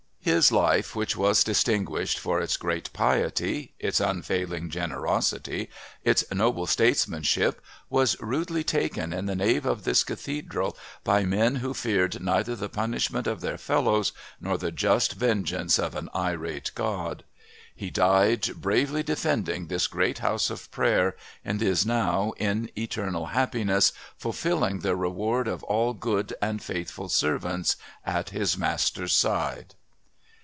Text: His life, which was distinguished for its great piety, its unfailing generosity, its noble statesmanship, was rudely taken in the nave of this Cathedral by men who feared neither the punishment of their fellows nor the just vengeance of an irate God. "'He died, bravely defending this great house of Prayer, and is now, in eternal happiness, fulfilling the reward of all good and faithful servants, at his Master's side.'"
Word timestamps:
His 0.23 0.51
life, 0.51 0.95
which 0.95 1.17
was 1.17 1.43
distinguished 1.43 2.19
for 2.19 2.39
its 2.41 2.55
great 2.55 2.93
piety, 2.93 3.73
its 3.79 3.99
unfailing 3.99 4.69
generosity, 4.69 5.67
its 6.03 6.23
noble 6.31 6.67
statesmanship, 6.67 7.59
was 7.89 8.15
rudely 8.21 8.63
taken 8.63 9.13
in 9.13 9.25
the 9.25 9.35
nave 9.35 9.65
of 9.65 9.83
this 9.83 10.03
Cathedral 10.03 10.77
by 11.03 11.25
men 11.25 11.55
who 11.55 11.73
feared 11.73 12.21
neither 12.21 12.55
the 12.55 12.69
punishment 12.69 13.25
of 13.25 13.41
their 13.41 13.57
fellows 13.57 14.11
nor 14.39 14.59
the 14.59 14.71
just 14.71 15.13
vengeance 15.13 15.79
of 15.79 15.95
an 15.95 16.07
irate 16.15 16.69
God. 16.75 17.23
"'He 17.75 17.89
died, 17.89 18.47
bravely 18.57 19.01
defending 19.01 19.67
this 19.67 19.87
great 19.87 20.19
house 20.19 20.51
of 20.51 20.69
Prayer, 20.69 21.15
and 21.43 21.63
is 21.63 21.83
now, 21.83 22.31
in 22.37 22.69
eternal 22.77 23.25
happiness, 23.25 23.91
fulfilling 24.19 24.81
the 24.81 24.95
reward 24.95 25.47
of 25.47 25.63
all 25.63 25.95
good 25.95 26.31
and 26.43 26.61
faithful 26.61 27.09
servants, 27.09 27.75
at 28.05 28.29
his 28.29 28.55
Master's 28.55 29.13
side.'" 29.13 29.73